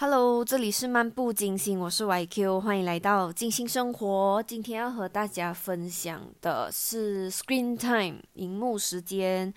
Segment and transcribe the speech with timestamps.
[0.00, 4.42] Hello，这里是漫步金星，我是 YQ，欢迎来到金星生活。
[4.46, 9.52] 今天要和大家分享的是 Screen Time，荧幕时间。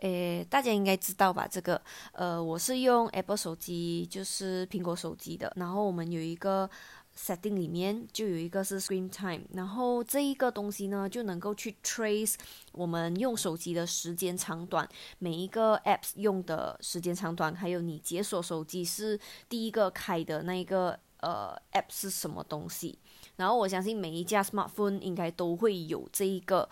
[0.00, 1.46] 诶，大家应该知道吧？
[1.48, 1.80] 这个，
[2.10, 5.52] 呃，我是用 Apple 手机，就是苹果手机的。
[5.54, 6.68] 然后我们有一个
[7.16, 12.34] setting 里面就有一个是 Screen Time，然后这一个东西呢就能够去 trace
[12.72, 14.88] 我们用手机的时间长短，
[15.18, 19.18] 每一个 apps 用的时间长短，还有你解锁手机是
[19.48, 22.98] 第一个开的那一个呃 app 是什么东西。
[23.36, 26.68] 然后我相信每一家 smartphone 应该都会有这一个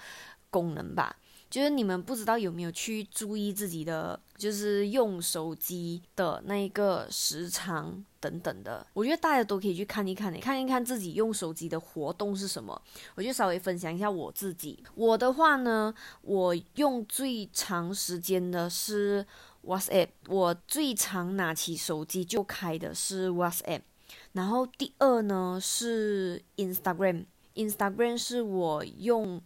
[0.51, 1.17] 功能吧。
[1.53, 8.87] 就是你们不知道有没有去注意自己的，就是用手机的那个时长等等的。
[8.95, 12.81] 我觉得大家都可以去看一看，你看一看自己用手机的活动是什么。
[13.17, 14.83] 我就稍微分享一下我自己。
[14.95, 19.27] 我的话呢，我用最长时间的是
[19.67, 23.83] WhatsApp，我最常拿起手机就开的是 WhatsApp。
[24.33, 29.43] 然后第二呢是 Instagram，Instagram 是我用。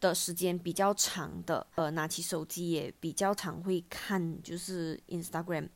[0.00, 5.68] 的时间比较长的，呃，拿起手机也比较常会看，就是 Instagram。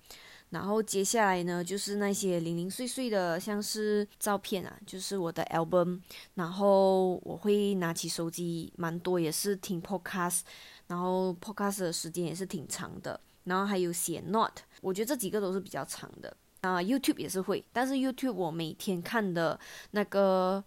[0.50, 6.00] 然后接下来呢，就是那些零零碎碎的，像是照片啊，就是我的 album。
[6.34, 10.42] 然后我会拿起手机，蛮多也是听 podcast，
[10.86, 13.18] 然后 podcast 的时间也是挺长的。
[13.42, 16.36] 然后还有写 note，我觉得这几个都是比较长的。
[16.60, 19.58] 啊，YouTube 也是会，但是 YouTube 我每天看的
[19.90, 20.64] 那个。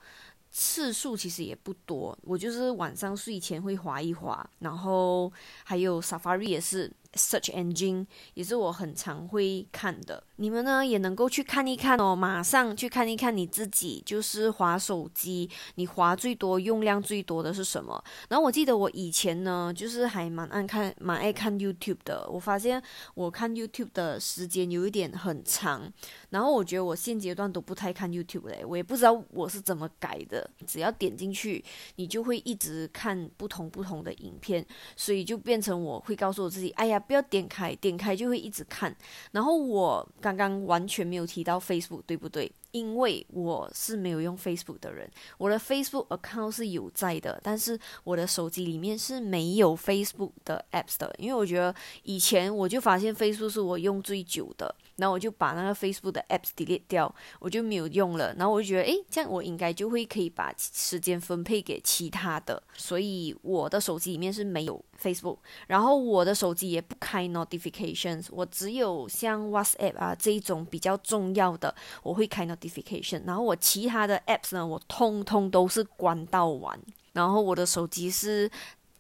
[0.60, 5.32] 次数其实也不多，我就是晚上睡前会滑一滑，然后
[5.64, 6.92] 还有 Safari 也是。
[7.18, 18.02] Search engine 也是我很常会看的，你们呢也能够去看一看哦，马上去看一看你自己，就是滑手机，你滑最多、用量最多的是什么？
[18.30, 22.30] 然后我记得我以前呢，就是还蛮爱看、蛮爱看 YouTube 的。
[22.30, 22.82] 我发现
[23.16, 25.92] 我看 YouTube 的时间有一点很长，
[26.30, 30.48] 然后我觉得我现阶段都不太看 YouTube 嘞，我也不知道我是怎么改的。
[30.68, 31.64] 只要点进去，
[31.96, 34.64] 你就会一直看不同不同的影片，
[34.96, 37.02] 所以就变成我会告诉我自己，哎呀。
[37.08, 38.96] 不要点开，点开就会一直看。
[39.32, 42.52] 然后我刚刚完全没有提到 Facebook，对不对？
[42.72, 51.14] 因为我是没有用 Facebook 的人，我的 Facebook account 是有在的，但是我的手机里面是没有 Facebook 的 apps 的。
[51.18, 51.74] 因为我觉得
[52.04, 58.34] 以前我就发现 Facebook 是我用最久的，然后我就把那个 Facebook 的 apps delete 掉，我就没有用了。
[58.36, 71.74] 然后我就觉得，诶，这样我应该就会可以把时间分配给其他的，所以我的手机里面是没有 Facebook，然后我的手机也不开 notifications，我只有像 WhatsApp 啊这一种比较重要的，
[72.04, 72.57] 我会开 not。
[72.58, 76.80] notification，然后我其他的 apps 呢，我通通都是关到完，
[77.14, 78.50] 然后我的手机是。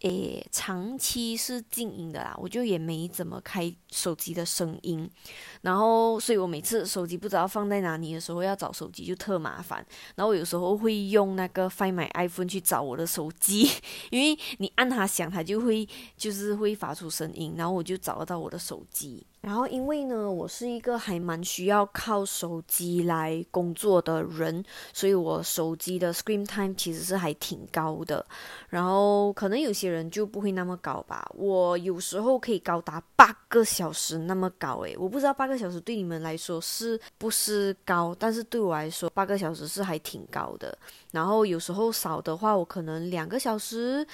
[0.02, 5.10] 诶，长期是静音的啦，我就也没怎么开手机的声音，
[5.62, 9.84] 然后，所以我每次手机不知道放在哪里的时候，要找手机就特麻烦。
[10.14, 13.68] 然后我有时候会用那个 Find My iPhone 去找我的手机，
[14.12, 19.26] 因为你按它响，它就会就是会发出声音，然后我就找得到我的手机。
[19.48, 28.26] 然后因为呢，我是一个还蛮需要靠手机来工作的人，所以我手机的 Screen Time 其实是还挺高的。
[28.68, 40.78] 然后可能有些人就不会那么高吧，我有时候可以高达八个小时那么高诶，我不知道八个小时对你们来说是不是高，但是对我来说八个小时是还挺高的。
[41.14, 44.06] 然后有时候少的话，我可能两个小时、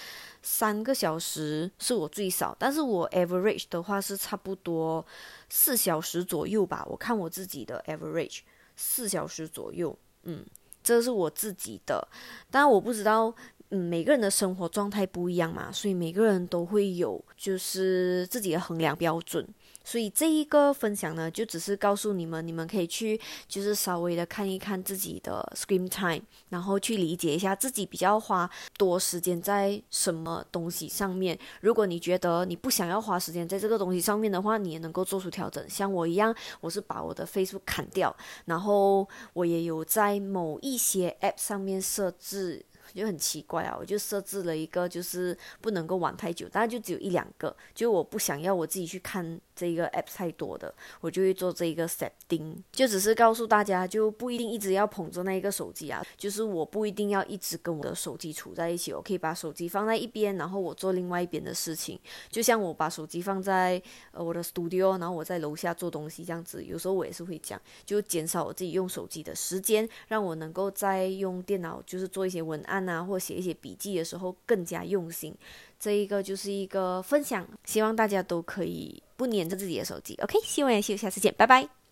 [0.44, 5.04] 三个小时是我最少，但是我 average 的话是差不多
[5.50, 6.86] 四小时左右吧。
[6.88, 8.42] 我看我自己的 average
[8.76, 10.46] 四小时左右，嗯，
[10.84, 12.08] 这是我自己的，
[12.52, 13.34] 当然我不知道。
[13.74, 19.44] 嗯，每个人的生活状态不一样嘛，所以每个人都会有就是自己的衡量标准。
[19.84, 28.48] 所以这一个分享呢，就只是告诉你们，你们可以去就是稍微的看一看自己的 screen time，然后去理解一下自己比较花
[28.78, 31.38] 多时间在什么东西上面。
[31.62, 35.68] 如果你觉得你不想要花时间在这个东西上面的话，你也能够做出调整。
[35.68, 42.64] 像我一样，我是把我的 Facebook 砍掉，然后我也有在某一些 app 上面设置。
[42.94, 62.00] 就很奇怪啊，我就设置了一个，就是不能够玩太久，但是就只有一两个，就我不想要我自己去看这个 app 太多的，我就会做这一个 setting，就只是告诉大家，就不一定一直要捧着那一个手机啊，就是我不一定要一直跟我的手机处在一起，我可以把手机放在一边，然后我做另外一边的事情，
[62.30, 63.82] 就像我把手机放在
[64.12, 72.73] 呃我的 studio，然后我在楼下做东西这样子，有时候我也是会这样，就减少我自己用手机的时间，让我能够再用电脑就是做一些文案。
[72.88, 75.36] 啊，或写一些笔记的时候更加用心，
[75.80, 80.16] 这一个就是一个分享，希望大家都可以不粘着自己的手机。
[80.24, 81.83] OK，希望下期下次见，拜拜。